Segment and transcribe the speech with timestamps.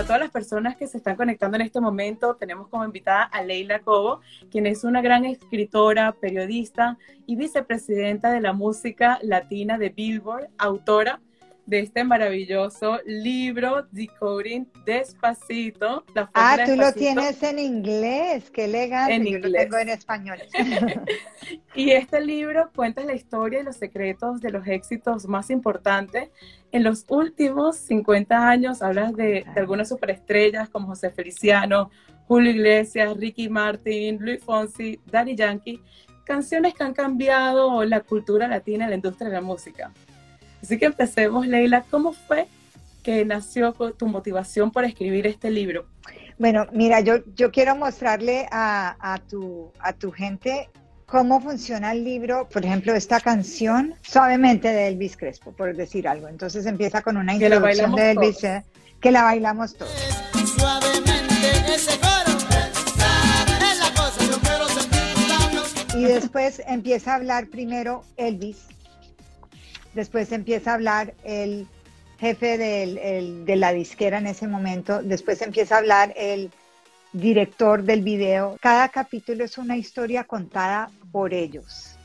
[0.00, 3.42] Para todas las personas que se están conectando en este momento, tenemos como invitada a
[3.42, 9.90] Leila Cobo, quien es una gran escritora, periodista y vicepresidenta de la música latina de
[9.90, 11.20] Billboard, autora
[11.66, 16.04] de este maravilloso libro, Decoding Despacito.
[16.34, 19.14] ah, tú lo tienes en inglés, qué elegante.
[19.14, 19.52] En inglés.
[19.52, 20.38] Lo tengo en español.
[21.74, 26.30] y este libro cuenta la historia y los secretos de los éxitos más importantes.
[26.72, 31.90] En los últimos 50 años hablas de, de algunas superestrellas como José Feliciano,
[32.26, 35.82] Julio Iglesias, Ricky Martin, Luis Fonsi, Daddy Yankee,
[36.24, 39.92] canciones que han cambiado la cultura latina la industria de la música.
[40.62, 41.84] Así que empecemos, Leila.
[41.90, 42.46] ¿Cómo fue
[43.02, 45.86] que nació tu motivación para escribir este libro?
[46.38, 50.70] Bueno, mira, yo, yo quiero mostrarle a, tu, a tu gente
[51.06, 52.48] cómo funciona el libro.
[52.48, 56.28] Por ejemplo, esta canción, suavemente de Elvis Crespo, por decir algo.
[56.28, 58.64] Entonces empieza con una introducción de Elvis, eh,
[59.00, 59.92] que la bailamos todos.
[65.94, 68.66] Y después empieza a hablar primero Elvis
[69.94, 71.66] después empieza a hablar el
[72.18, 76.50] jefe de la disquera en ese momento, después empieza a hablar el
[77.12, 78.56] director del video.
[78.60, 81.96] Cada capítulo es una historia contada por ellos.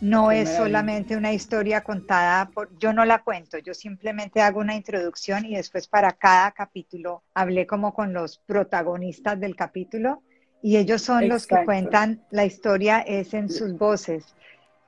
[0.00, 4.74] No es solamente una historia contada por, yo no la cuento, yo simplemente hago una
[4.74, 10.22] introducción y después para cada capítulo hablé como con los protagonistas del capítulo
[10.62, 14.24] y ellos son los que cuentan la historia, es en sus voces.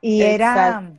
[0.00, 0.92] Y era,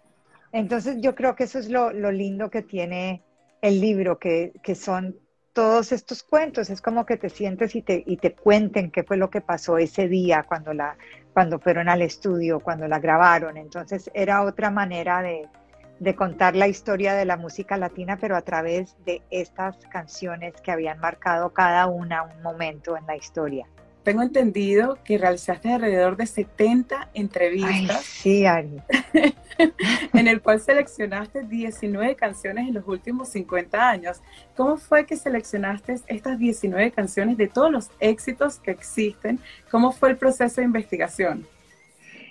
[0.53, 3.23] entonces yo creo que eso es lo, lindo que tiene
[3.61, 5.17] el libro, que, son
[5.51, 9.17] todos estos cuentos, es como que te sientes y te, y te cuenten qué fue
[9.17, 10.95] lo que pasó ese día cuando, la,
[11.33, 13.57] cuando fueron al estudio, cuando la grabaron.
[13.57, 18.95] Entonces era otra manera de contar la historia de la música latina, pero a través
[19.05, 23.67] de estas canciones que habían marcado cada una un momento en la historia
[24.03, 28.03] tengo entendido que realizaste alrededor de 70 entrevistas.
[28.03, 28.81] sí, Ari.
[30.13, 34.21] en el cual seleccionaste 19 canciones en los últimos 50 años.
[34.55, 39.39] ¿Cómo fue que seleccionaste estas 19 canciones de todos los éxitos que existen?
[39.71, 41.47] ¿Cómo fue el proceso de investigación?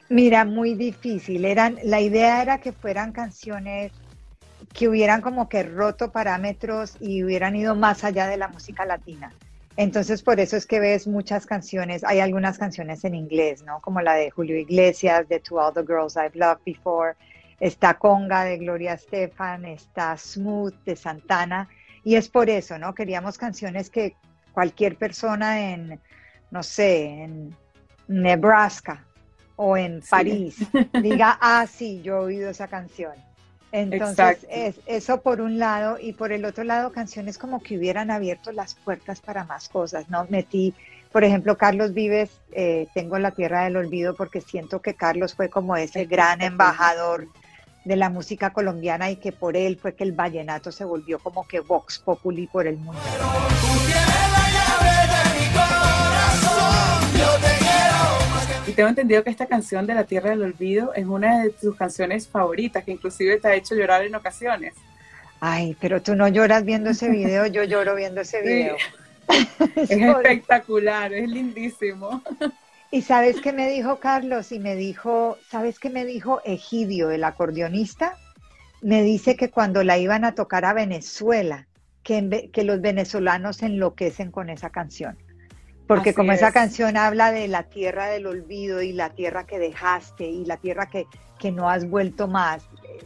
[0.08, 1.44] Mira, muy difícil.
[1.44, 3.92] Eran, la idea era que fueran canciones
[4.75, 9.32] que hubieran como que roto parámetros y hubieran ido más allá de la música latina.
[9.76, 13.80] Entonces, por eso es que ves muchas canciones, hay algunas canciones en inglés, ¿no?
[13.80, 17.14] Como la de Julio Iglesias, de To All the Girls I've Loved Before,
[17.58, 21.68] está Conga de Gloria Estefan, está Smooth de Santana,
[22.04, 22.94] y es por eso, ¿no?
[22.94, 24.16] Queríamos canciones que
[24.52, 26.00] cualquier persona en,
[26.50, 27.56] no sé, en
[28.08, 29.06] Nebraska
[29.56, 30.56] o en París
[31.00, 33.12] diga, ah, sí, yo he oído esa canción.
[33.72, 38.10] Entonces, es, eso por un lado, y por el otro lado, canciones como que hubieran
[38.10, 40.26] abierto las puertas para más cosas, ¿no?
[40.28, 40.74] Metí,
[41.10, 45.48] por ejemplo, Carlos Vives, eh, Tengo la Tierra del Olvido, porque siento que Carlos fue
[45.48, 47.28] como ese gran embajador
[47.84, 51.48] de la música colombiana y que por él fue que el vallenato se volvió como
[51.48, 53.00] que Vox Populi por el mundo.
[58.72, 61.76] Y tengo entendido que esta canción de La Tierra del Olvido es una de tus
[61.76, 64.72] canciones favoritas, que inclusive te ha hecho llorar en ocasiones.
[65.40, 68.76] Ay, pero tú no lloras viendo ese video, yo lloro viendo ese video.
[69.76, 72.22] es espectacular, es lindísimo.
[72.90, 77.24] Y sabes qué me dijo Carlos y me dijo, ¿sabes qué me dijo Egidio, el
[77.24, 78.16] acordeonista?
[78.80, 81.66] Me dice que cuando la iban a tocar a Venezuela,
[82.02, 85.18] que, que los venezolanos enloquecen con esa canción.
[85.87, 90.25] Porque como esa canción habla de la tierra del olvido y la tierra que dejaste
[90.25, 91.06] y la tierra que,
[91.38, 92.65] que no has vuelto más.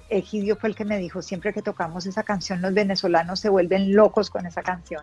[0.09, 3.95] Egidio fue el que me dijo, siempre que tocamos esa canción los venezolanos se vuelven
[3.95, 5.03] locos con esa canción.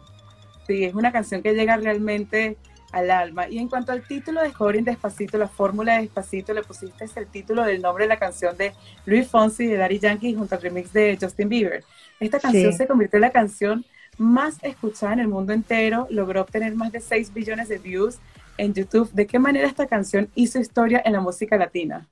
[0.68, 2.58] Sí, es una canción que llega realmente
[2.94, 3.50] al alma.
[3.50, 7.28] Y en cuanto al título de Joven Despacito, la fórmula de Despacito, le pusiste el
[7.28, 8.72] título del nombre de la canción de
[9.06, 11.84] Luis Fonsi y de Daddy Yankee junto al remix de Justin Bieber.
[12.20, 13.84] Esta canción se convirtió en la canción
[14.18, 18.20] más escuchada en el mundo entero, logró obtener más de 6 billones de views
[18.58, 19.12] en YouTube.
[19.12, 22.08] ¿De qué manera esta canción hizo historia en la música latina?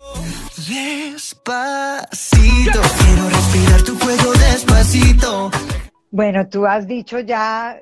[0.57, 2.01] Despacito,
[2.99, 5.51] quiero respirar tu juego despacito.
[6.09, 7.79] Bueno, tú has dicho ya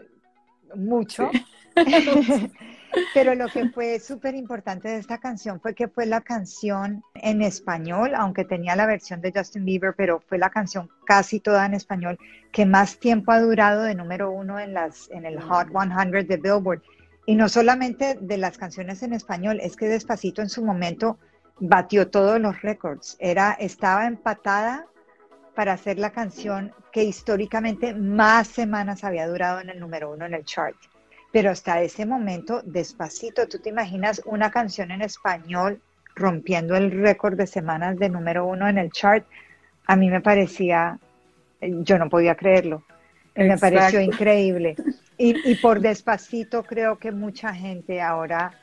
[0.75, 1.29] mucho.
[3.13, 7.41] Pero lo que fue súper importante de esta canción fue que fue la canción en
[7.41, 11.75] español, aunque tenía la versión de Justin Bieber, pero fue la canción casi toda en
[11.75, 12.17] español
[12.51, 16.37] que más tiempo ha durado de número uno en, las, en el Hot 100 de
[16.37, 16.81] Billboard.
[17.25, 21.19] Y no solamente de las canciones en español, es que Despacito en su momento
[21.59, 23.17] batió todos los récords.
[23.19, 24.87] Era, estaba empatada
[25.55, 30.33] para hacer la canción que históricamente más semanas había durado en el número uno en
[30.33, 30.75] el chart.
[31.31, 35.81] Pero hasta ese momento, despacito, tú te imaginas una canción en español
[36.15, 39.25] rompiendo el récord de semanas de número uno en el chart,
[39.85, 40.99] a mí me parecía,
[41.61, 42.83] yo no podía creerlo,
[43.35, 44.75] me pareció increíble.
[45.21, 48.53] Y, y por despacito creo que mucha gente ahora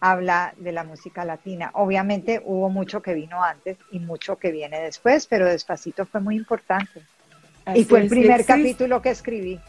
[0.00, 1.70] habla de la música latina.
[1.74, 6.34] Obviamente hubo mucho que vino antes y mucho que viene después, pero despacito fue muy
[6.34, 7.02] importante.
[7.72, 9.60] y fue el primer capítulo que escribí.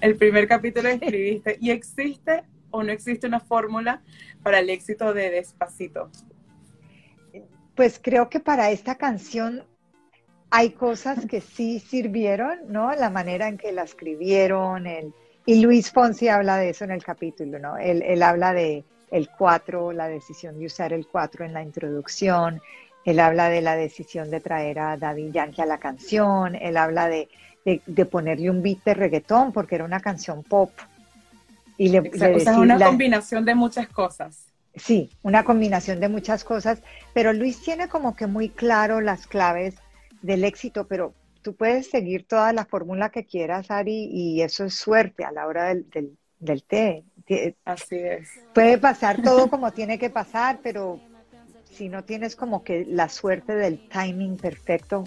[0.00, 1.58] El primer capítulo que escribiste.
[1.60, 4.02] ¿Y existe o no existe una fórmula
[4.42, 6.10] para el éxito de Despacito?
[7.74, 9.64] Pues creo que para esta canción
[10.50, 12.94] hay cosas que sí sirvieron, ¿no?
[12.94, 15.12] La manera en que la escribieron, el,
[15.46, 17.76] y Luis Fonsi habla de eso en el capítulo, ¿no?
[17.76, 22.60] él habla de, el 4, la decisión de usar el 4 en la introducción,
[23.04, 27.08] él habla de la decisión de traer a David Yankee a la canción, él habla
[27.08, 27.28] de,
[28.10, 30.70] ponerle un beat de reggaetón porque era una canción pop.
[31.76, 34.46] Y le, o sea, una combinación de muchas cosas.
[34.76, 36.82] Sí, una combinación de muchas cosas,
[37.12, 39.76] pero Luis tiene como que muy claro las claves
[40.20, 44.74] del éxito, pero tú puedes seguir toda la fórmula que quieras, Ari, y eso es
[44.74, 47.04] suerte a la hora del, del té.
[47.64, 48.28] Así es.
[48.52, 51.00] Puede pasar todo como tiene que pasar, pero
[51.70, 55.04] si no tienes como que la suerte del timing perfecto,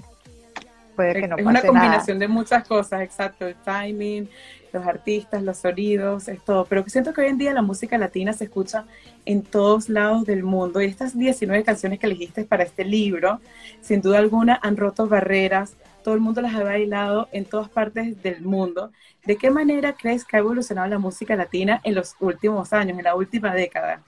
[0.97, 1.59] puede que no pase nada.
[1.59, 4.27] Es una combinación de muchas cosas, exacto, el timing,
[4.73, 6.65] los artistas, los sonidos, es todo.
[6.65, 8.85] Pero siento que hoy en día la música latina se escucha
[9.25, 13.39] en todos lados del mundo y estas 19 canciones que elegiste para este libro,
[13.79, 18.21] sin duda alguna, han roto barreras, todo el mundo las ha bailado en todas partes
[18.21, 18.91] del mundo.
[19.25, 23.03] ¿De qué manera crees que ha evolucionado la música latina en los últimos años, en
[23.03, 24.01] la última década?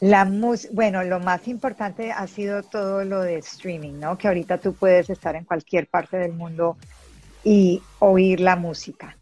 [0.00, 0.28] La
[0.72, 4.18] bueno, lo más importante ha sido todo lo de streaming, ¿no?
[4.18, 6.76] Que ahorita tú puedes estar en cualquier parte del mundo
[7.42, 9.16] y oír la música,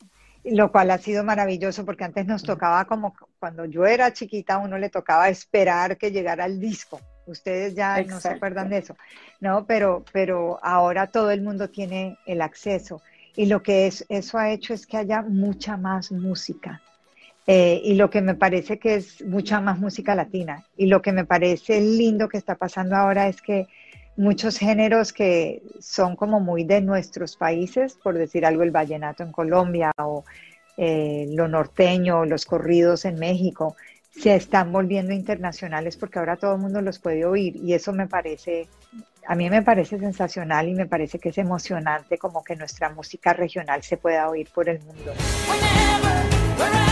[0.44, 4.78] lo cual ha sido maravilloso porque antes nos tocaba como cuando yo era chiquita, uno
[4.78, 8.96] le tocaba esperar que llegara el disco Ustedes ya no se acuerdan de eso,
[9.40, 9.64] ¿no?
[9.66, 13.00] Pero, pero ahora todo el mundo tiene el acceso.
[13.36, 16.82] Y lo que es, eso ha hecho es que haya mucha más música.
[17.46, 20.64] Eh, y lo que me parece que es mucha más música latina.
[20.76, 23.66] Y lo que me parece lindo que está pasando ahora es que
[24.16, 29.32] muchos géneros que son como muy de nuestros países, por decir algo, el vallenato en
[29.32, 30.24] Colombia o
[30.76, 33.76] eh, lo norteño, los corridos en México,
[34.10, 38.06] se están volviendo internacionales porque ahora todo el mundo los puede oír y eso me
[38.06, 38.68] parece,
[39.26, 43.32] a mí me parece sensacional y me parece que es emocionante como que nuestra música
[43.32, 45.14] regional se pueda oír por el mundo.
[46.88, 46.91] Y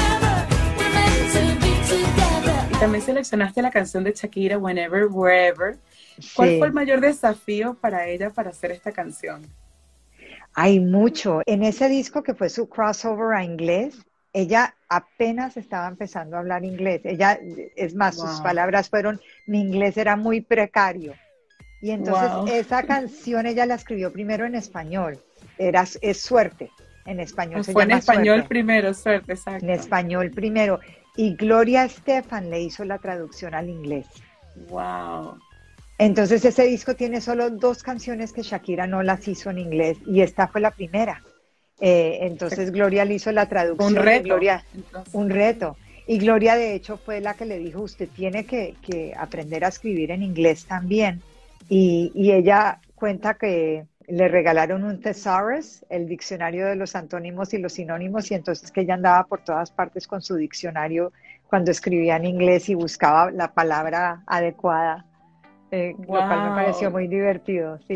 [2.81, 5.77] también seleccionaste la canción de Shakira, Whenever, Wherever.
[6.35, 9.43] ¿Cuál fue el mayor desafío para ella para hacer esta canción?
[10.55, 11.43] Hay mucho.
[11.47, 13.99] En ese disco que fue su crossover a inglés,
[14.33, 17.03] ella apenas estaba empezando a hablar inglés.
[17.05, 17.39] Ella,
[17.77, 21.15] es más, sus palabras fueron, mi inglés era muy precario.
[21.83, 25.19] Y entonces esa canción ella la escribió primero en español.
[25.59, 26.71] Era, es suerte.
[27.07, 29.65] En español Fue en español primero, suerte, exacto.
[29.65, 30.81] En español primero.
[31.17, 34.07] Y Gloria Estefan le hizo la traducción al inglés.
[34.69, 35.39] Wow.
[35.99, 40.23] Entonces ese disco tiene solo dos canciones que Shakira no las hizo en inglés y
[40.23, 41.23] esta fue la primera.
[41.81, 43.99] Eh, entonces Gloria le hizo la traducción.
[43.99, 44.25] Un reto.
[44.25, 44.65] Gloria,
[45.13, 45.77] un reto.
[46.07, 50.11] Y Gloria de hecho fue la que le dijo, usted tiene que, aprender a escribir
[50.11, 51.23] en inglés también.
[51.69, 57.75] Y, ella cuenta que le regalaron un thesaurus, el diccionario de los antónimos y los
[57.75, 61.13] sinónimos, y entonces que ella andaba por todas partes con su diccionario
[61.49, 65.05] cuando escribía en inglés y buscaba la palabra adecuada
[65.73, 67.95] eh, Lo cual me pareció muy divertido, sí.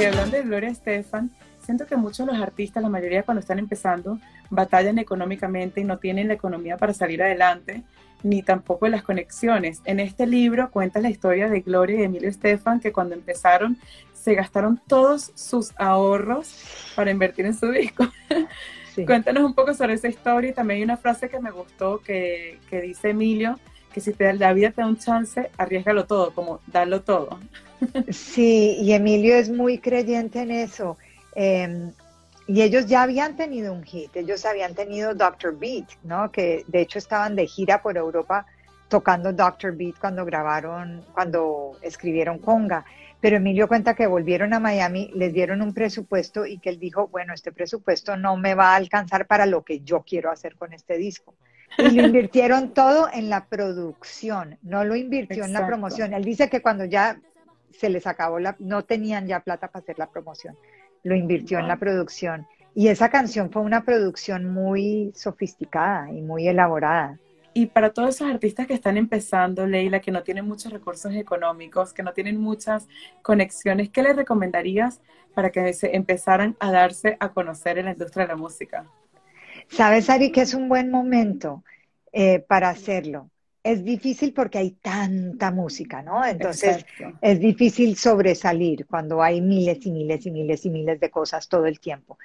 [0.00, 1.30] Y hablando de Gloria Estefan,
[1.60, 4.18] siento que muchos de los artistas, la mayoría cuando están empezando,
[4.50, 7.84] batallan económicamente y no tienen la economía para salir adelante,
[8.22, 9.80] ni tampoco las conexiones.
[9.84, 13.78] En este libro cuenta la historia de Gloria y Emilio Estefan, que cuando empezaron
[14.12, 16.54] se gastaron todos sus ahorros
[16.94, 18.06] para invertir en su disco.
[19.06, 22.58] Cuéntanos un poco sobre esa historia y también hay una frase que me gustó que,
[22.70, 23.58] dice Emilio,
[23.92, 27.38] que si te, la vida te da un chance, arriesgalo todo, como darlo todo.
[28.10, 30.96] Sí, y Emilio es muy creyente en eso.
[31.36, 31.92] Em,
[32.48, 36.32] y ellos ya habían tenido un hit, ellos habían tenido Doctor Beat, ¿no?
[36.32, 38.46] Que de hecho estaban de gira por Europa
[38.88, 42.86] tocando Doctor Beat cuando grabaron, cuando escribieron Conga.
[43.20, 47.08] Pero Emilio cuenta que volvieron a Miami, les dieron un presupuesto y que él dijo,
[47.08, 50.72] bueno, este presupuesto no me va a alcanzar para lo que yo quiero hacer con
[50.72, 51.34] este disco.
[51.76, 56.14] Y lo invirtieron todo en la producción, no lo invirtió en la promoción.
[56.14, 57.20] Él dice que cuando ya
[57.72, 60.56] se les acabó la, no tenían ya plata para hacer la promoción.
[61.02, 62.46] Lo invirtió en la producción.
[62.74, 67.18] Y esa canción fue una producción muy sofisticada y muy elaborada.
[67.54, 71.92] Y para todos esos artistas que están empezando, Leila, que no tienen muchos recursos económicos,
[71.92, 72.86] que no tienen muchas
[73.22, 75.00] conexiones, ¿qué les recomendarías
[75.34, 78.86] para que se empezaran a darse a conocer en la industria de la música?
[79.68, 81.64] Sabes, Ari, que es un buen momento
[82.12, 83.30] eh, para hacerlo.
[83.68, 86.24] Es difícil porque hay tanta música, ¿no?
[86.24, 86.86] Entonces
[87.20, 91.66] es difícil sobresalir cuando hay miles y miles y miles y miles de cosas todo
[91.66, 92.18] el tiempo.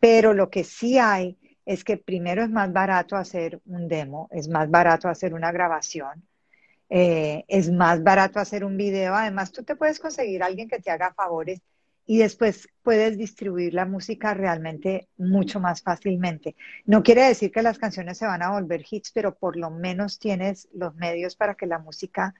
[0.00, 4.48] Pero lo que sí hay es que primero es más barato hacer un demo, es
[4.48, 6.24] más barato hacer una grabación,
[6.88, 9.14] eh, es más barato hacer un video.
[9.14, 11.60] Además, tú te puedes conseguir a alguien que te haga favores
[12.10, 16.56] y después puedes distribuir la música realmente mucho más fácilmente.
[16.84, 20.18] No quiere decir que las canciones se van a volver hits, pero por lo menos
[20.18, 22.34] tienes los medios para que la música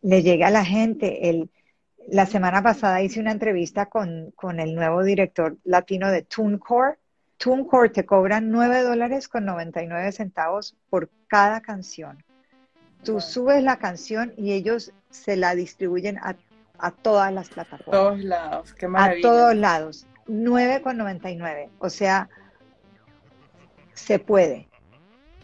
[0.00, 1.28] le llegue a la gente.
[1.28, 1.50] El,
[2.06, 6.96] la semana pasada hice una entrevista con, con el nuevo director latino de TuneCore.
[7.36, 12.22] TuneCore te cobran 9 dólares con 99 centavos por cada canción.
[13.02, 16.36] Tú subes la canción y ellos se la distribuyen a
[16.78, 17.94] a todas las plataformas.
[17.94, 19.28] A todos lados, qué maravilla.
[19.28, 20.06] A todos lados.
[20.26, 21.68] 9,99.
[21.78, 22.28] O sea,
[23.94, 24.68] se puede.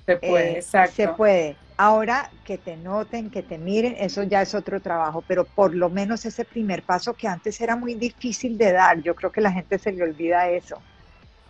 [0.07, 0.97] Se puede, eh, exacto.
[0.97, 1.57] Se puede.
[1.77, 5.89] Ahora que te noten, que te miren, eso ya es otro trabajo, pero por lo
[5.89, 9.51] menos ese primer paso que antes era muy difícil de dar, yo creo que la
[9.51, 10.83] gente se le olvida eso.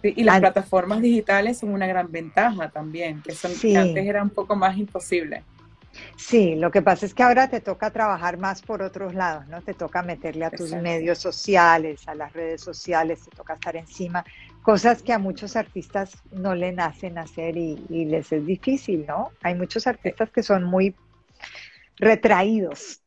[0.03, 4.31] y las plataformas digitales son una gran ventaja también, que, son, que antes era un
[4.31, 5.43] poco más imposible.
[6.17, 9.63] Sí, lo que pasa es que ahora te toca trabajar más por otros lados, ¿no?
[9.63, 14.25] Te toca meterle a tus medios sociales, a las redes sociales, te toca estar encima,
[14.63, 19.31] cosas que a muchos artistas no le nacen hacer y, les es difícil, ¿no?
[19.43, 20.95] Hay muchos artistas que son muy
[21.97, 23.03] retraídos.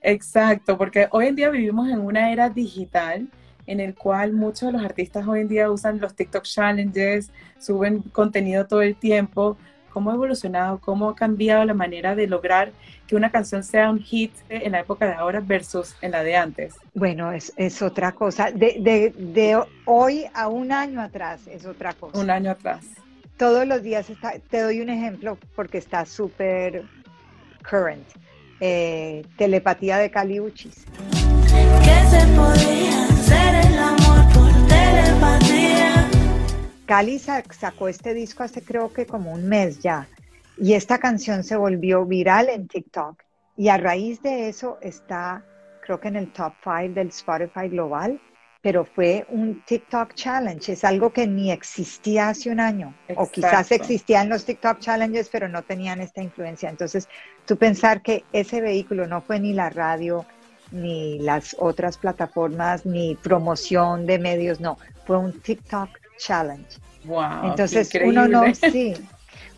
[0.00, 3.28] Exacto, porque hoy en día vivimos en una era digital
[3.66, 8.02] en el cual muchos de los artistas hoy en día usan los TikTok challenges, suben
[8.02, 9.56] contenido todo el tiempo,
[9.94, 12.72] cómo ha evolucionado, cómo ha cambiado la manera de lograr
[13.06, 16.34] que una canción sea un hit en la época de ahora versus en la de
[16.36, 16.74] antes.
[16.94, 18.50] Bueno, es, es otra cosa.
[18.50, 22.18] De, de, de, hoy a un año atrás es otra cosa.
[22.18, 22.84] Un año atrás.
[23.36, 26.82] Todos los días está, te doy un ejemplo porque está súper
[27.68, 28.06] current.
[28.58, 30.86] Eh, telepatía de Caliuchis.
[31.84, 32.93] ¿Qué se podía
[36.86, 40.06] Cali sacó este disco hace creo que como un mes ya
[40.56, 43.22] y esta canción se volvió viral en TikTok
[43.56, 45.44] y a raíz de eso está
[45.84, 48.20] creo que en el top 5 del Spotify global,
[48.62, 53.70] pero fue un TikTok challenge, es algo que ni existía hace un año o quizás
[53.70, 56.70] existían los TikTok challenges pero no tenían esta influencia.
[56.70, 57.08] Entonces,
[57.44, 60.24] tú pensar que ese vehículo no fue ni la radio,
[60.72, 65.90] ni las otras plataformas, ni promoción de medios, no, fue un TikTok
[66.24, 66.78] challenge.
[67.04, 68.94] Wow, Entonces uno no, sí,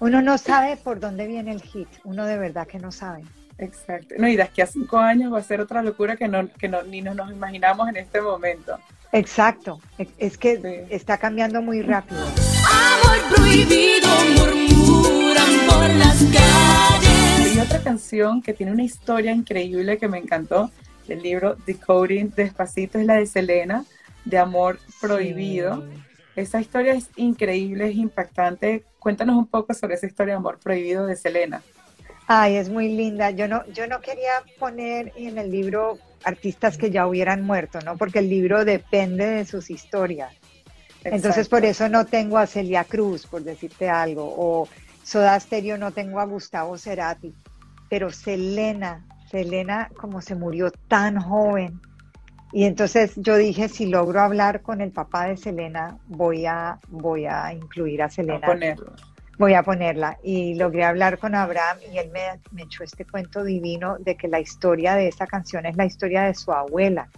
[0.00, 3.22] uno no sabe por dónde viene el hit, uno de verdad que no sabe.
[3.58, 4.16] Exacto.
[4.18, 6.68] No, y de aquí a cinco años va a ser otra locura que no, que
[6.68, 8.78] no, ni nos, nos imaginamos en este momento.
[9.12, 9.80] Exacto,
[10.18, 12.20] es que está cambiando muy rápido.
[12.20, 17.52] Amor prohibido murmuran por las calles.
[17.52, 20.70] Hay otra canción que tiene una historia increíble que me encantó
[21.06, 23.84] del libro Decoding Despacito es la de Selena,
[24.24, 25.84] de Amor Prohibido.
[26.36, 28.84] Esa historia es increíble, es impactante.
[28.98, 31.62] Cuéntanos un poco sobre esa historia de amor prohibido de Selena.
[32.26, 33.30] Ay, es muy linda.
[33.30, 37.96] Yo no, yo no quería poner en el libro artistas que ya hubieran muerto, ¿no?
[37.96, 40.32] Porque el libro depende de sus historias.
[41.04, 44.68] Entonces, por eso no tengo a Celia Cruz, por decirte algo, o
[45.04, 47.32] Soda Stereo no tengo a Gustavo Cerati,
[47.88, 51.80] pero Selena, Selena como se murió tan joven,
[52.56, 57.26] y entonces yo dije, si logro hablar con el papá de Selena, voy a, voy
[57.26, 58.48] a incluir a Selena.
[59.36, 60.16] Voy a ponerla.
[60.22, 62.22] Y logré hablar con Abraham y él me,
[62.52, 66.22] me echó este cuento divino de que la historia de esa canción es la historia
[66.22, 67.10] de su abuela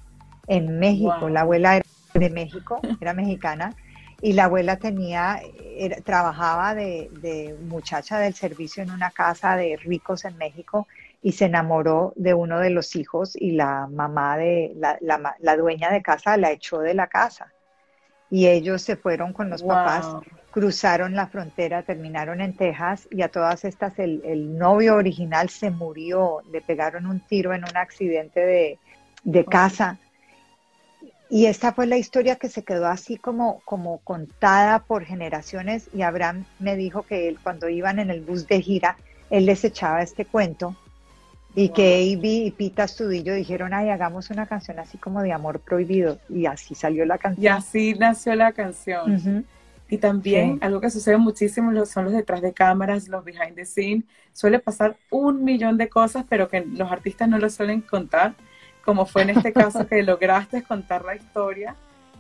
[0.49, 1.29] en México.
[1.29, 3.77] La abuela era de México, era mexicana,
[4.21, 5.41] y la abuela tenía,
[6.05, 10.89] trabajaba de, de muchacha del servicio en una casa de ricos en México
[11.23, 16.03] y se enamoró de uno de los hijos y la mamá de la, dueña de
[16.03, 17.53] casa la echó de la casa.
[18.31, 20.07] Y ellos se fueron con los papás,
[20.51, 26.43] cruzaron la frontera, terminaron en Texas y a todas estas el, novio original se murió,
[26.53, 28.79] le pegaron un tiro en un accidente
[29.25, 29.99] de, casa.
[31.31, 36.03] Y esta fue la historia que se quedó así como, como contada por generaciones y
[36.03, 38.97] Abraham me dijo que él cuando iban en el bus de gira,
[39.31, 40.77] él les echaba este cuento
[41.59, 42.29] Y que A.B.
[42.29, 46.21] y Pita Studillo dijeron, ay, hagamos una canción así como de amor prohibido.
[46.29, 47.45] Y así salió la canción.
[47.45, 49.45] Y así nació la canción.
[49.91, 54.05] Y también algo que sucede muchísimo son los detrás de cámaras, los behind the scenes.
[54.33, 58.35] Suele pasar un millón de cosas, pero que los artistas no lo suelen contar,
[58.85, 61.75] como fue en este caso que lograste contar la historia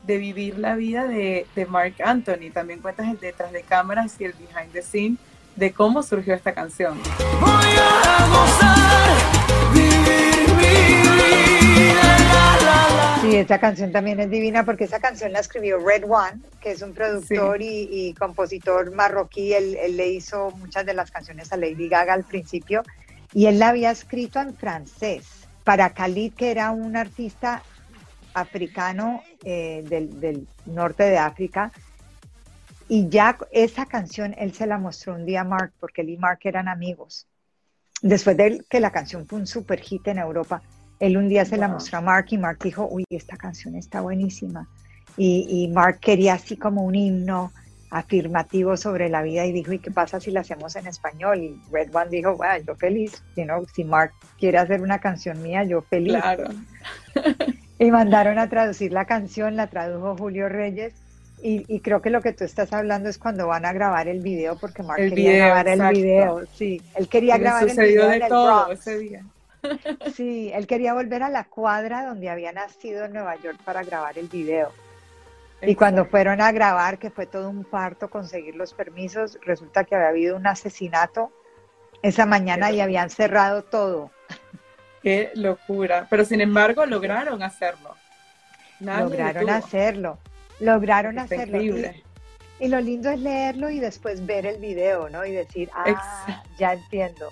[0.04, 2.50] de vivir la vida de, de Mark Anthony.
[2.52, 5.21] También cuentas el detrás de cámaras y el behind the scenes
[5.54, 6.99] de cómo surgió esta canción.
[7.40, 7.98] Voy a
[13.49, 16.93] esa canción también es divina porque esa canción la escribió Red One, que es un
[16.93, 19.55] productor y, compositor marroquí.
[19.55, 22.83] Él, le hizo muchas de las canciones a Lady Gaga al principio
[23.33, 25.25] y él la había escrito en francés
[25.64, 27.62] para Khalid, que era un artista
[28.35, 31.73] africano eh, del, del norte de África
[32.87, 36.19] y ya esa canción él se la mostró un día a Mark, porque él y
[36.19, 37.26] Mark eran amigos.
[38.02, 40.61] Después de que la canción fue un super hit en Europa,
[41.00, 44.00] él un día se la mostró a Mark y Mark dijo, uy, esta canción está
[44.00, 44.69] buenísima.
[45.17, 47.52] Y, Mark quería así como un himno
[47.90, 51.38] afirmativo sobre la vida y dijo, ¿y qué pasa si la hacemos en español?
[51.43, 55.43] Y Red One dijo, bueno, yo feliz, you know, si Mark quiere hacer una canción
[55.43, 56.21] mía, yo feliz.
[56.21, 56.50] Claro.
[57.78, 60.95] y mandaron a traducir la canción, la tradujo Julio Reyes
[61.40, 64.59] y, creo que lo que tú estás hablando es cuando van a grabar el video,
[64.59, 66.43] porque Mark quería grabar el video.
[66.55, 68.09] Sí, él quería grabar el video.
[68.09, 69.25] de todo ese día.
[70.15, 74.19] Sí, él quería volver a la cuadra donde había nacido en Nueva York para grabar
[74.19, 74.73] el video.
[75.63, 79.97] Y cuando fueron a grabar, que fue todo un parto conseguir los permisos, resulta que
[79.97, 81.33] había habido un asesinato
[82.03, 84.11] esa mañana y habían cerrado todo.
[85.03, 86.07] Qué locura.
[86.09, 87.97] Pero sin embargo lograron hacerlo.
[88.81, 90.19] lograron hacerlo
[90.61, 91.63] lograron hacerlo.
[92.61, 95.25] Y, lo lindo es leerlo y después ver el video, ¿no?
[95.25, 97.29] Y decir, ah, ya entiendo.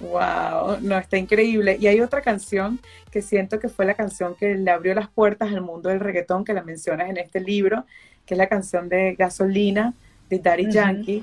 [0.00, 1.76] Wow, no, está increíble.
[1.80, 5.52] Y hay otra canción que siento que fue la canción que le abrió las puertas
[5.52, 7.84] al mundo del reggaetón, que la mencionas en este libro,
[8.26, 9.94] que es la canción de Gasolina
[10.28, 11.22] de Daddy Yankee.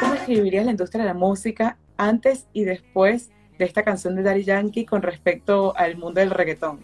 [0.00, 4.44] ¿Cómo escribirías la industria de la música antes y después de esta canción de Daddy
[4.44, 6.80] Yankee con respecto al mundo del reggaetón?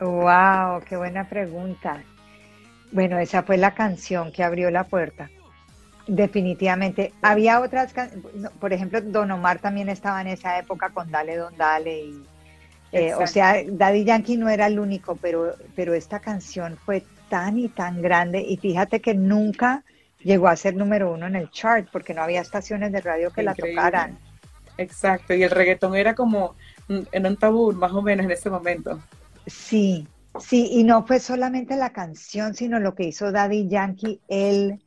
[0.00, 2.02] Wow, qué buena pregunta.
[2.90, 5.30] Bueno, esa fue la canción que abrió la puerta.
[6.06, 7.12] Definitivamente.
[7.22, 7.94] Había otras,
[8.60, 12.00] por ejemplo, Don Omar también estaba en esa época con Dale Don Dale.
[12.00, 12.26] Y,
[12.92, 17.58] eh, o sea, Daddy Yankee no era el único, pero, pero esta canción fue tan
[17.58, 18.40] y tan grande.
[18.40, 19.82] Y fíjate que nunca
[20.22, 23.42] llegó a ser número uno en el chart porque no había estaciones de radio que
[23.42, 24.18] la tocaran.
[24.76, 26.56] Exacto, y el reggaetón era como
[26.88, 29.00] en un tabú más o menos en ese momento.
[29.46, 30.08] Sí,
[30.40, 34.80] sí, y no fue solamente la canción, sino lo que hizo Daddy Yankee, él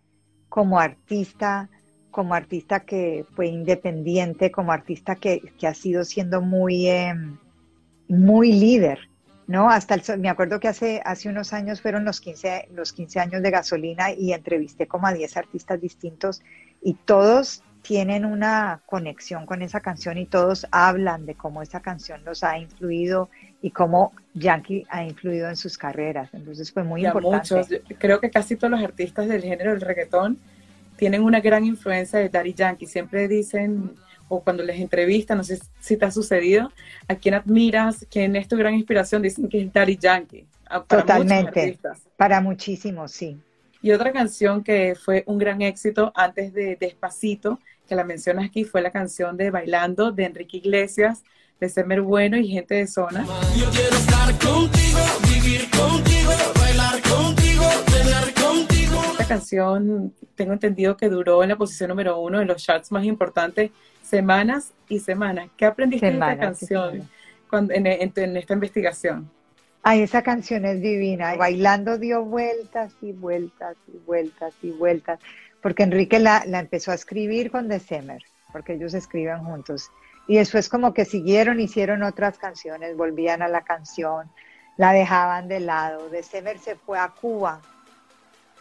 [0.50, 1.70] como artista,
[2.12, 7.38] como artista que fue independiente, como artista que, ha sido siendo muy, em,
[8.08, 9.00] muy líder,
[9.48, 9.70] ¿no?
[9.70, 13.42] Hasta el, me acuerdo que hace, hace unos años fueron los 15, los 15 años
[13.42, 16.42] de gasolina y entrevisté como a 10 artistas distintos
[16.82, 22.20] y todos tienen una conexión con esa canción y todos hablan de cómo esa canción
[22.26, 23.30] los ha influido
[23.62, 26.30] y cómo Yankee ha influido en sus carreras.
[26.34, 27.56] Entonces fue muy importante.
[27.56, 27.82] Muchos.
[27.98, 30.38] Creo que casi todos los artistas del género del reggaetón
[30.98, 32.88] tienen una gran influencia de Daddy Yankee.
[32.88, 33.96] Siempre dicen,
[34.28, 36.74] o cuando les entrevistan, no sé si te ha sucedido,
[37.08, 40.46] a quién admiras, quién es tu gran inspiración, dicen que es Daddy Yankee.
[40.68, 41.80] Para Totalmente.
[42.18, 43.40] Para muchísimos, sí.
[43.88, 48.66] Y otra canción que fue un gran éxito antes de Despacito que la mencionas aquí
[48.66, 51.24] fue la canción de Bailando de Enrique Iglesias,
[51.58, 53.26] de Semer Bueno y gente de zona.
[53.56, 55.00] Yo quiero estar contigo,
[55.34, 59.02] vivir contigo, bailar contigo, tener contigo.
[59.12, 63.06] Esta canción tengo entendido que duró en la posición número uno en los charts más
[63.06, 63.72] importantes
[64.02, 65.50] semanas y semanas.
[65.56, 67.10] ¿Qué aprendiste de esta canción
[67.50, 69.32] cuando, en, en esta investigación?
[69.84, 71.36] Ay, esa canción es divina.
[71.36, 75.20] Bailando dio vueltas y vueltas y vueltas y vueltas
[75.62, 79.92] porque Enrique la, empezó a escribir con December, porque ellos escriben juntos.
[80.28, 84.30] Y después como que siguieron, hicieron otras canciones, volvían a la canción,
[84.78, 86.10] la dejaban de lado.
[86.10, 87.62] December se fue a Cuba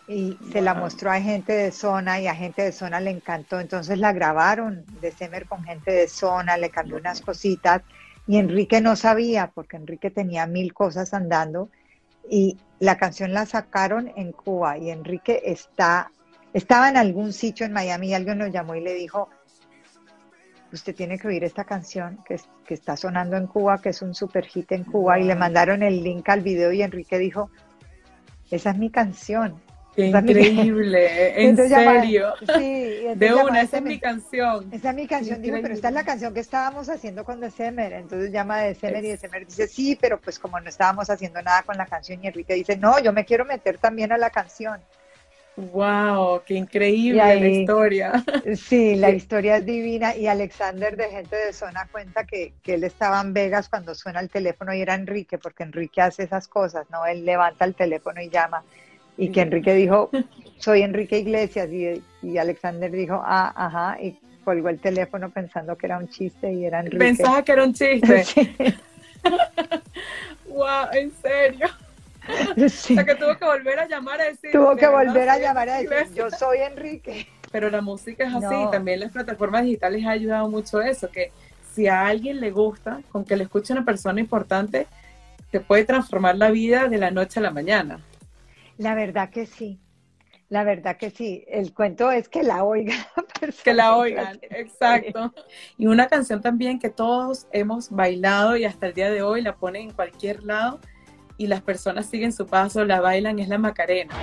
[0.09, 3.61] y se la mostró a gente de zona y a gente de zona le encantó.
[3.61, 7.83] Entonces la grabaron December con gente de zona, le cambió unas cositas
[8.27, 11.71] y Enrique no sabía porque Enrique tenía mil cosas andando
[12.29, 16.11] y la canción la sacaron en Cuba y Enrique está
[16.53, 19.29] estaba en algún sitio en Miami y alguien lo llamó y le dijo,
[20.73, 24.15] usted tiene que oír esta canción que, que está sonando en Cuba, que es un
[24.15, 27.51] super hit en Cuba, y le mandaron el link al video y Enrique dijo,
[28.51, 29.61] esa es mi canción.
[29.97, 32.35] Qué increíble, en serio.
[32.55, 34.69] sí, de una, esa es mi canción.
[34.71, 37.95] Esa es mi canción, digo, pero esta es la canción que estábamos haciendo con December.
[37.95, 41.63] Entonces llama a December y December dice, sí, pero pues como no estábamos haciendo nada
[41.63, 44.81] con la canción, y Enrique dice, no, yo me quiero meter también a la canción.
[45.57, 48.13] Wow, qué increíble la historia.
[48.57, 52.85] Sí, la historia es divina y Alexander de gente de zona cuenta que, que, él
[52.85, 56.87] estaba en Vegas cuando suena el teléfono y era Enrique, porque Enrique hace esas cosas,
[56.91, 57.07] ¿no?
[57.07, 58.63] Él levanta el teléfono y llama
[59.17, 60.11] y que Enrique dijo,
[60.59, 65.99] soy Enrique Iglesias, y, Alexander dijo, ah, ajá, y colgó el teléfono pensando que era
[65.99, 66.99] un chiste y era Enrique.
[66.99, 68.25] Pensaba que era un chiste.
[70.49, 71.69] wow, en serio.
[72.69, 72.95] Sí.
[72.95, 74.51] O sea que tuvo que volver a llamar a decir.
[74.51, 77.29] Tuvo que volver a llamar a decir, yo soy Enrique.
[77.53, 81.31] Pero la música es así, también las plataformas digitales han ayudado mucho eso, que
[81.73, 84.87] si a alguien le gusta, con que le escuche una persona importante,
[85.51, 88.01] te puede transformar la vida de la noche a la mañana.
[88.79, 89.81] La verdad que sí.
[90.49, 91.45] La verdad que sí.
[91.49, 92.99] El cuento es que la oigan.
[93.63, 95.35] Que la oigan, exacto.
[95.77, 99.57] Y una canción también que todos hemos bailado y hasta el día de hoy la
[99.57, 100.81] ponen en cualquier lado
[101.37, 104.15] y las personas siguen su paso, la bailan, es la Macarena.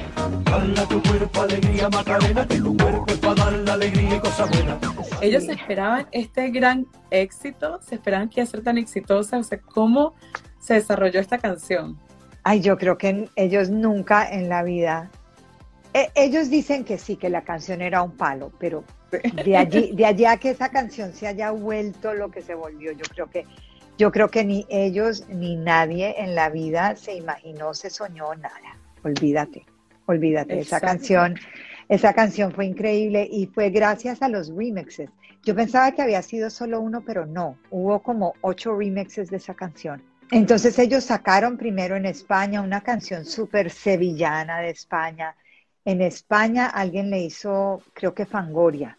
[5.21, 9.59] Ellos esperaban este gran éxito, se esperaban que iba a ser tan exitosa, o sea,
[9.59, 10.15] ¿cómo
[10.59, 11.99] se desarrolló esta canción?
[12.43, 15.09] Ay, yo creo que ellos nunca en la vida.
[15.93, 18.83] E, ellos dicen que sí, que la canción era un palo, pero
[19.45, 23.05] de allí, de allá que esa canción se haya vuelto lo que se volvió, yo
[23.13, 23.45] creo que,
[23.97, 28.77] yo creo que ni ellos ni nadie en la vida se imaginó, se soñó nada.
[29.03, 29.65] Olvídate,
[30.07, 30.59] olvídate.
[30.59, 31.37] Esa canción,
[31.89, 35.09] esa canción fue increíble y fue gracias a los remixes.
[35.43, 37.57] Yo pensaba que había sido solo uno, pero no.
[37.69, 40.01] Hubo como ocho remixes de esa canción.
[40.33, 45.35] Entonces ellos sacaron primero en España una canción súper sevillana de España.
[45.85, 48.97] En España alguien le hizo, creo que Fangoria,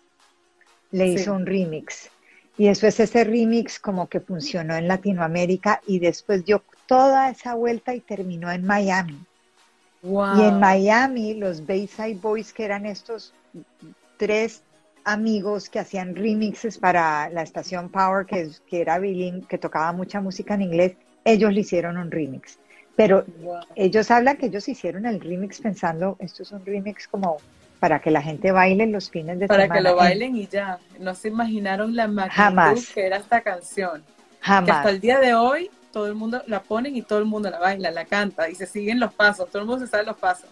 [0.93, 2.09] le hizo un remix.
[2.57, 7.55] Y eso es ese remix como que funcionó en Latinoamérica y después dio toda esa
[7.55, 9.19] vuelta y terminó en Miami.
[10.03, 13.33] Y en Miami los Bayside Boys, que eran estos
[14.19, 14.63] tres
[15.03, 20.21] amigos que hacían remixes para la estación Power, que, que era billing, que tocaba mucha
[20.21, 22.59] música en inglés, ellos le hicieron un remix.
[22.97, 23.25] Pero
[23.75, 27.39] ellos hablan que ellos hicieron el remix pensando, esto es un remix como
[27.81, 29.69] para que la gente baile los fines de semana.
[29.69, 30.79] Para que lo bailen y ya.
[31.01, 34.03] No se imaginaron la magnitud que era esta canción.
[34.41, 34.65] Jamás.
[34.65, 37.51] Que hasta el día de hoy todo el mundo la ponen y todo el mundo
[37.51, 39.51] la baila, la canta y se siguen los pasos.
[39.51, 40.49] Todo el mundo se sabe los pasos.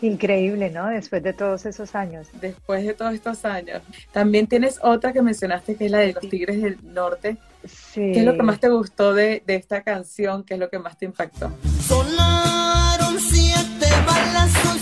[0.00, 0.88] Increíble, ¿no?
[0.88, 2.28] Después de todos esos años.
[2.40, 3.82] Después de todos estos años.
[4.12, 7.36] También tienes otra que mencionaste que es la de los Tigres del Norte.
[7.66, 8.12] Sí.
[8.12, 10.44] ¿Qué es lo que más te gustó de, esta canción?
[10.44, 11.52] ¿Qué es lo que más te impactó?
[11.86, 14.80] Sonaron siete balazos,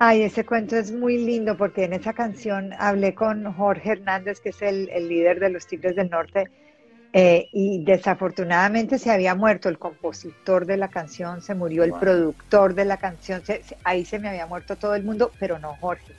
[0.00, 4.50] Ay, ese cuento es muy lindo porque en esa canción hablé con Jorge Hernández, que
[4.50, 6.50] es el, el líder de los Tigres del Norte,
[7.16, 12.74] eh, y desafortunadamente se había muerto el compositor de la canción, se murió el productor
[12.74, 13.40] de la canción,
[13.84, 16.12] ahí se me había muerto todo el mundo, pero no Jorge,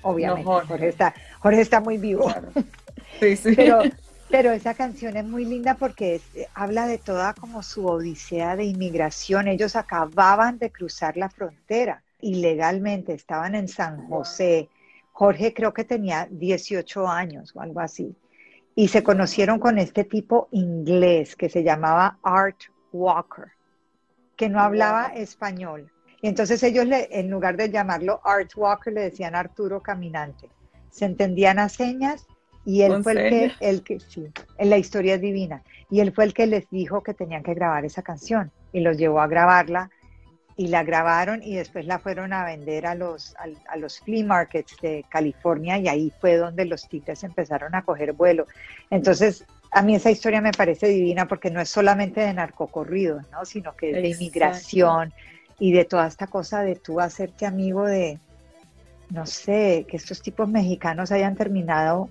[0.00, 0.44] obviamente.
[0.44, 0.88] Jorge.
[0.88, 2.32] está, Jorge está muy vivo.
[3.20, 3.54] Sí, sí.
[3.56, 3.80] Pero,
[4.30, 6.20] pero esa canción es muy linda porque
[6.54, 9.48] habla de toda como su odisea de inmigración.
[9.48, 14.68] Ellos acababan de cruzar la frontera ilegalmente, estaban en San José.
[15.12, 18.16] Jorge creo que tenía 18 años o algo así
[18.78, 22.60] y se conocieron con este tipo inglés que se llamaba Art
[22.92, 23.46] Walker,
[24.36, 25.90] que no hablaba español.
[26.22, 30.48] Y entonces ellos, le, en lugar de llamarlo Art Walker, le decían Arturo Caminante.
[30.90, 32.28] Se entendían a señas
[32.68, 34.28] y él fue el que, el que, sí,
[34.58, 37.54] en la historia es divina, y él fue el que les dijo que tenían que
[37.54, 39.90] grabar esa canción y los llevó a grabarla
[40.54, 43.34] y la grabaron y después la fueron a vender a los,
[43.68, 48.12] a, los flea markets de California y ahí fue donde los tigres empezaron a coger
[48.12, 48.46] vuelo.
[48.90, 53.46] Entonces, a mí esa historia me parece divina porque no es solamente de narcocorridos, ¿no?
[53.46, 55.14] sino que es de inmigración
[55.58, 58.18] y de toda esta cosa de tú hacerte amigo de,
[59.08, 62.10] no sé, que estos tipos mexicanos hayan terminado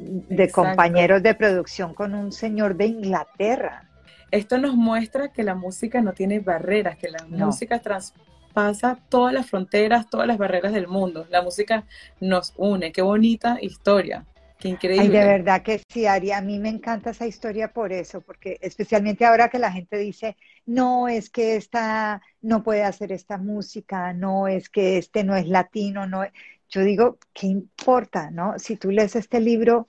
[0.00, 3.88] de compañeros de producción con un señor de Inglaterra.
[4.30, 9.48] Esto nos muestra que la música no tiene barreras, que la música traspasa todas las
[9.48, 11.26] fronteras, todas las barreras del mundo.
[11.30, 11.84] La música
[12.20, 12.92] nos une.
[12.92, 14.24] Qué bonita historia.
[14.60, 15.02] Qué increíble.
[15.02, 18.58] Ay, de verdad que sí, Ari, a mí me encanta esa historia por eso, porque
[18.60, 20.36] especialmente ahora que la gente dice,
[20.66, 25.48] no, es que esta no puede hacer esta música, no, es que este no es
[25.48, 26.24] latino, no.
[26.70, 28.58] Yo digo, ¿qué importa, no?
[28.58, 29.88] Si tú lees este libro,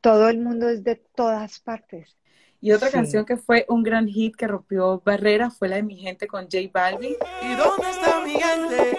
[0.00, 2.16] todo el mundo es de todas partes
[2.60, 5.96] Y otra canción que fue un gran hit que rompió barreras fue la de Mi
[5.96, 7.14] Gente con J Balvin.
[7.42, 8.98] ¿Y dónde está mi gente?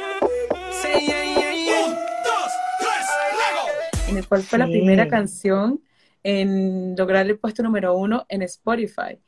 [4.08, 5.82] En el cual fue la primera canción
[6.22, 9.20] en lograr el puesto número uno en Spotify.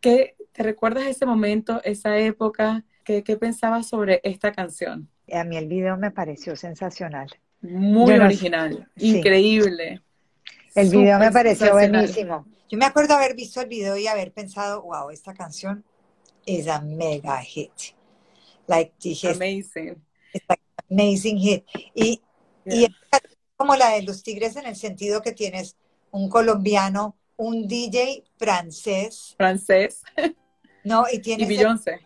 [0.00, 2.84] ¿Qué te recuerdas ese momento, esa época?
[3.04, 5.10] ¿Qué, qué pensabas sobre esta canción?
[5.32, 7.28] A mí el video me pareció sensacional.
[7.62, 10.02] Muy original, increíble.
[10.74, 12.46] El video me pareció buenísimo.
[12.68, 15.84] Yo me acuerdo haber visto el video y haber pensado, wow, esta canción
[16.44, 17.72] es a mega hit.
[18.66, 19.96] Like, dije, amazing.
[20.90, 21.64] amazing hit.
[21.94, 22.20] Y,
[22.64, 22.90] y es
[23.56, 25.76] como la de los Tigres en el sentido que tienes
[26.10, 29.34] un colombiano, un DJ francés.
[29.36, 30.02] Francés.
[30.84, 31.50] No, y tienes.
[31.50, 32.00] Y Beyoncé.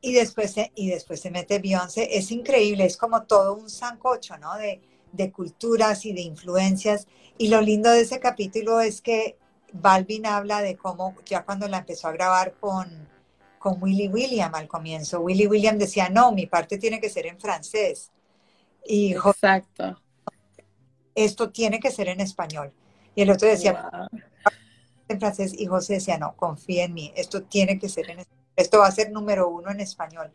[0.00, 2.16] Y después, se, y después se mete Beyoncé.
[2.16, 4.56] Es increíble, es como todo un sancocho, ¿no?
[4.56, 4.80] De,
[5.12, 7.06] de culturas y de influencias.
[7.38, 9.36] Y lo lindo de ese capítulo es que
[9.72, 13.08] Balvin habla de cómo ya cuando la empezó a grabar con,
[13.58, 17.38] con Willy William al comienzo, Willy William decía, no, mi parte tiene que ser en
[17.38, 18.10] francés.
[18.86, 20.00] Y Exacto.
[21.14, 22.72] Esto tiene que ser en español.
[23.14, 24.08] Y el otro decía,
[25.08, 28.39] en francés, y José decía, no, confía en mí, esto tiene que ser en español.
[28.56, 30.32] Esto va a ser número uno en español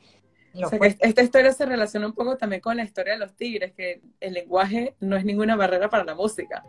[0.99, 4.34] esta historia se relaciona un poco también con la historia de los tigres, que el
[4.34, 6.63] lenguaje no es ninguna barrera para la música.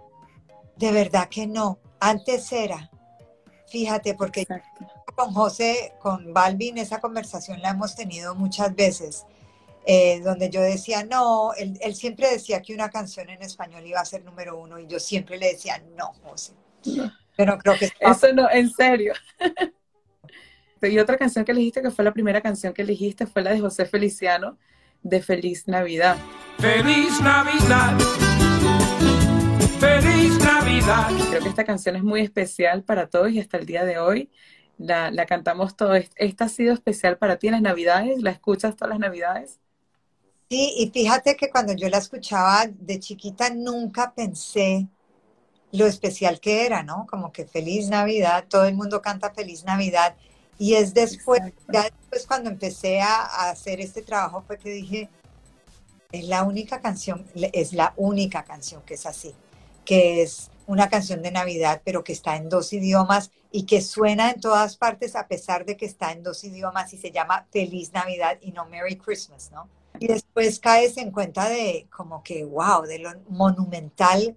[0.76, 1.78] De verdad que no.
[2.00, 2.90] Antes era.
[3.68, 4.46] Fíjate, porque
[5.14, 9.24] con José, con Balvin, esa conversación la hemos tenido muchas veces,
[9.86, 14.04] eh, donde yo decía, no, él, siempre decía que una canción en español iba a
[14.04, 16.52] ser número uno, y yo siempre le decía, no, José.
[17.36, 17.90] Pero creo que...
[18.00, 19.14] Eso no, en serio.
[20.88, 23.60] Y otra canción que elegiste, que fue la primera canción que elegiste, fue la de
[23.60, 24.58] José Feliciano,
[25.02, 26.16] de Feliz Navidad.
[26.58, 27.98] Feliz Navidad.
[29.80, 31.10] Feliz Navidad.
[31.30, 34.30] Creo que esta canción es muy especial para todos y hasta el día de hoy
[34.78, 36.04] la, la cantamos todos.
[36.16, 38.22] ¿Esta ha sido especial para ti en las Navidades?
[38.22, 39.60] ¿La escuchas todas las Navidades?
[40.48, 44.86] Sí, y fíjate que cuando yo la escuchaba de chiquita nunca pensé
[45.72, 47.06] lo especial que era, ¿no?
[47.08, 50.16] Como que feliz Navidad, todo el mundo canta feliz Navidad.
[50.58, 51.40] Y es después,
[51.72, 55.08] ya después cuando empecé a, hacer este trabajo fue que dije,
[56.12, 59.34] es la única canción, es la única canción que es así,
[59.84, 64.30] que es una canción de Navidad, pero que está en dos idiomas y que suena
[64.30, 67.92] en todas partes a pesar de que está en dos idiomas y se llama Feliz
[67.92, 69.68] Navidad y no Merry Christmas, ¿no?
[69.98, 74.36] Y después caes en cuenta de como que, wow, de lo monumental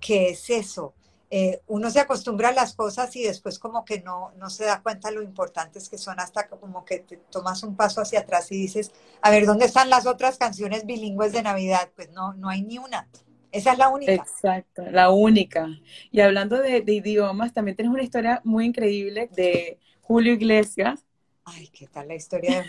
[0.00, 0.94] que es eso.
[1.36, 4.80] Eh, uno se acostumbra a las cosas y después como que no, no se da
[4.84, 8.56] cuenta lo importantes que son hasta como que te tomas un paso hacia atrás y
[8.56, 11.90] dices, a ver, ¿dónde están las otras canciones bilingües de Navidad?
[11.96, 13.08] Pues no, no hay ni una.
[13.50, 14.12] Esa es la única.
[14.12, 15.66] Exacto, la única.
[16.12, 21.04] Y hablando de, idiomas, también tienes una historia muy increíble de Julio Iglesias.
[21.44, 22.64] Ay, ¿qué tal la historia?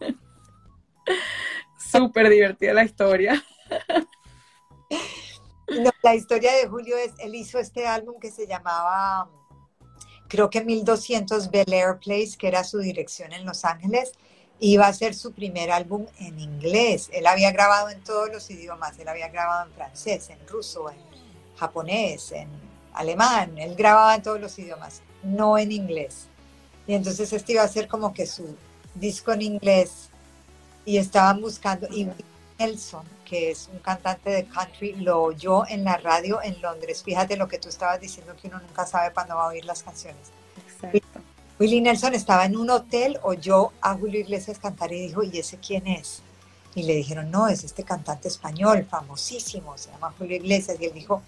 [1.78, 3.40] Súper divertida la historia.
[6.02, 9.28] la historia de Julio es, él hizo este álbum que se llamaba,
[10.28, 14.12] creo que 1200 Bel Air Place, que era su dirección en Los Ángeles,
[14.60, 17.10] iba a ser su primer álbum en inglés.
[17.12, 20.98] Él había grabado en todos los idiomas, él había grabado en francés, en ruso, en
[21.56, 22.48] japonés, en
[22.94, 26.28] alemán, él grababa en todos los idiomas, no en inglés.
[26.86, 28.56] Y entonces este iba a ser como que su
[28.94, 30.10] disco en inglés
[30.84, 32.08] y estaban buscando, y
[32.58, 37.02] Nelson, que es un cantante de country, lo oyó en la radio en Londres.
[37.02, 39.82] Fíjate lo que tú estabas diciendo, que uno nunca sabe cuándo va a oír las
[39.82, 40.28] canciones.
[40.56, 41.20] Exacto.
[41.58, 45.58] Willie Nelson estaba en un hotel, oyó a Julio Iglesias cantar y dijo, ¿y ese
[45.58, 46.22] quién es?
[46.74, 50.76] Y le dijeron, no, es este cantante español, famosísimo, se llama Julio Iglesias.
[50.80, 51.22] Y él dijo,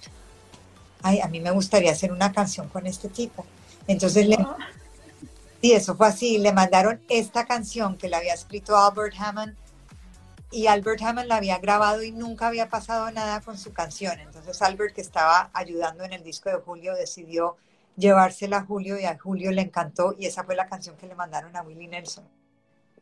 [1.03, 3.45] ay, a mí me gustaría hacer una canción con este tipo.
[3.87, 4.39] Entonces le...
[5.63, 9.57] Y eso fue así, le mandaron esta canción que le había escrito Albert Hammond
[10.51, 14.19] y Albert Hammond la había grabado y nunca había pasado nada con su canción.
[14.19, 17.57] Entonces Albert, que estaba ayudando en el disco de Julio, decidió
[17.97, 21.15] llevársela a Julio y a Julio le encantó y esa fue la canción que le
[21.15, 22.25] mandaron a Willie Nelson.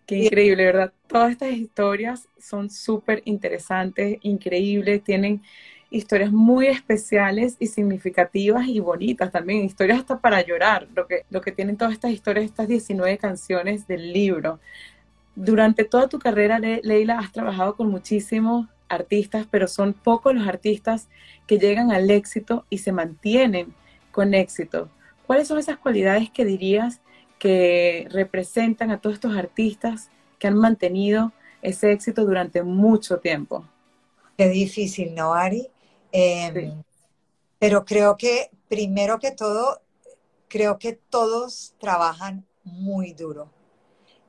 [0.07, 0.93] Qué increíble, ¿verdad?
[1.07, 5.43] Todas estas historias son súper interesantes, increíbles, tienen
[5.91, 11.41] historias muy especiales y significativas y bonitas también, historias hasta para llorar, lo que, lo
[11.41, 14.61] que tienen todas estas historias, estas 19 canciones del libro
[15.41, 21.09] durante toda tu carrera, Leila, has trabajado con muchísimos artistas, pero son pocos los artistas
[21.47, 23.73] que llegan al éxito y se mantienen
[24.11, 24.91] con éxito.
[25.29, 27.01] ¿Cuáles son esas cualidades que dirías
[27.39, 33.65] que representan a todos estos artistas que han mantenido ese éxito durante mucho tiempo?
[34.37, 35.69] Qué difícil, ¿no, Ari?
[36.11, 36.83] Em,
[37.61, 39.83] pero creo que primero que todo,
[40.49, 43.53] creo que todos trabajan muy duro.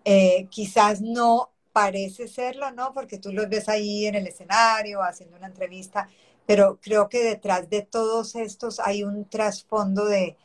[0.06, 2.94] Eh, quizás no parece serlo, ¿no?
[2.94, 6.10] Porque tú los ves ahí en el escenario haciendo una entrevista,
[6.46, 10.36] pero creo que detrás de todos estos hay un trasfondo de,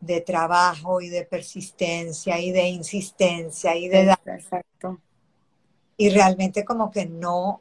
[0.00, 4.16] de trabajo y de persistencia y de insistencia y de...
[4.26, 5.00] Exacto.
[5.96, 7.60] Y realmente como que no,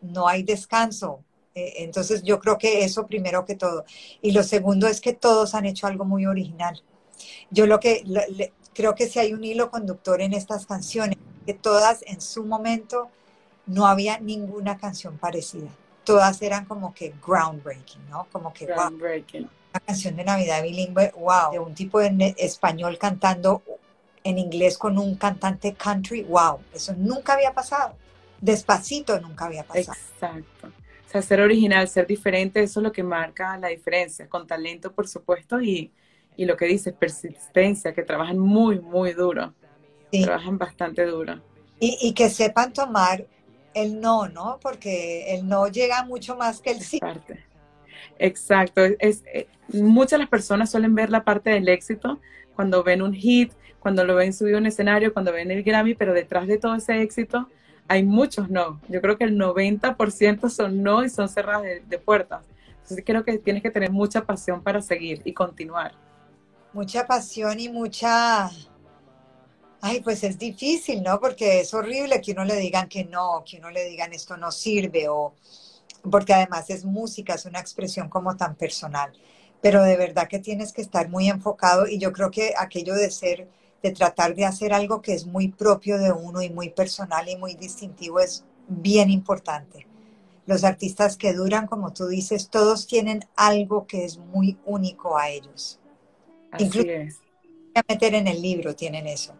[0.00, 1.24] no hay descanso.
[1.54, 3.84] Eh, entonces yo creo que eso primero que todo.
[4.22, 6.80] Y lo segundo es que todos han hecho algo muy original.
[7.50, 8.04] Yo lo que
[8.80, 13.10] creo que si hay un hilo conductor en estas canciones, que todas en su momento
[13.66, 15.68] no había ninguna canción parecida.
[16.04, 18.26] Todas eran como que groundbreaking, ¿no?
[18.32, 19.42] Como que groundbreaking.
[19.42, 23.62] una canción de Navidad bilingüe, wow, de un tipo de español cantando
[24.24, 27.94] en inglés con un cantante country, wow, eso nunca había pasado.
[28.40, 29.98] Despacito nunca había pasado.
[30.14, 30.68] Exacto.
[30.68, 34.90] O sea, ser original, ser diferente, eso es lo que marca la diferencia, con talento,
[34.92, 35.92] por supuesto, y,
[36.36, 39.54] y lo que dices, persistencia, que trabajan muy, muy duro.
[40.10, 41.40] Trabajan bastante duro.
[41.78, 43.26] Y, y, que sepan tomar
[43.74, 44.58] el no, ¿no?
[44.60, 47.00] Porque el no llega mucho más que el sí.
[48.18, 48.82] Exacto.
[48.98, 52.20] Es, eh, muchas las personas suelen ver la parte del éxito
[52.54, 56.12] cuando ven un hit, cuando lo ven subido en escenario, cuando ven el Grammy, pero
[56.12, 57.48] detrás de todo ese éxito
[57.88, 58.80] hay muchos no.
[58.88, 62.44] Yo creo que el 90% son no y son cerradas de, de puertas.
[62.82, 65.92] Entonces creo que tienes que tener mucha pasión para seguir y continuar.
[66.72, 68.50] Mucha pasión y mucha
[69.82, 71.18] Ay, pues es difícil, ¿no?
[71.20, 74.52] Porque es horrible que uno le digan que no, que uno le digan esto no
[74.52, 75.34] sirve, o
[76.10, 79.12] porque además es música, es una expresión como tan personal.
[79.62, 83.10] Pero de verdad que tienes que estar muy enfocado y yo creo que aquello de
[83.10, 83.48] ser,
[83.82, 87.36] de tratar de hacer algo que es muy propio de uno y muy personal y
[87.36, 89.86] muy distintivo es bien importante.
[90.46, 95.30] Los artistas que duran, como tú dices, todos tienen algo que es muy único a
[95.30, 95.80] ellos.
[96.50, 97.20] Así Incluso es.
[97.74, 99.34] A meter en el libro tienen eso.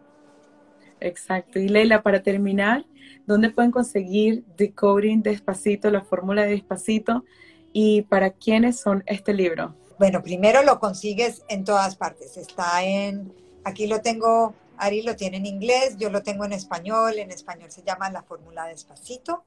[0.99, 1.59] Exacto.
[1.59, 2.85] Y Leila, para terminar,
[3.25, 7.25] ¿dónde pueden conseguir Decoding Despacito, la fórmula de Despacito?
[7.73, 9.75] ¿Y para quiénes son este libro?
[9.97, 12.37] Bueno, primero lo consigues en todas partes.
[12.37, 17.17] Está en, aquí lo tengo, Ari lo tiene en inglés, yo lo tengo en español.
[17.17, 19.43] En español se llama La fórmula Despacito.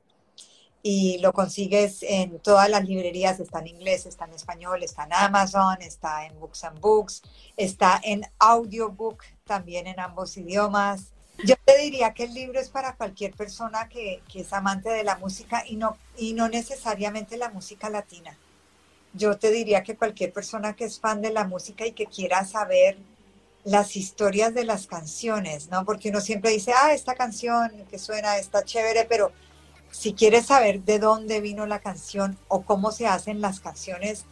[0.86, 5.14] Y lo consigues en todas las librerías, está en inglés, está en español, está en
[5.14, 7.22] Amazon, está en Books and Books,
[7.56, 11.14] está en audiobook también en ambos idiomas.
[11.42, 15.16] Yo te diría que el libro es para cualquier persona que, es amante de la
[15.16, 18.36] música y no, y no necesariamente la música latina.
[19.14, 22.44] Yo te diría que cualquier persona que es fan de la música y que quiera
[22.44, 22.98] saber
[23.64, 25.86] las historias de las canciones, ¿no?
[25.86, 29.32] Porque uno siempre dice, ah, esta canción que suena está chévere, pero
[29.94, 34.24] si quieres saber de dónde vino la canción o cómo se hacen las canciones,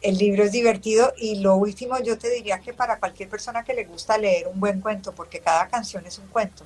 [0.00, 3.74] el libro es divertido y lo último yo te diría que para cualquier persona que
[3.74, 6.64] le gusta leer un buen cuento, porque cada canción es un cuento,